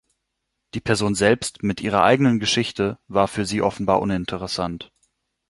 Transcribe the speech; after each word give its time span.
Die 0.73 0.79
Person 0.81 1.13
selbst, 1.13 1.61
mit 1.61 1.79
ihrer 1.79 2.01
eigenen 2.01 2.39
Geschichte, 2.39 2.97
war 3.07 3.27
für 3.27 3.45
sie 3.45 3.61
offenbar 3.61 4.01
uninteressant. 4.01 4.91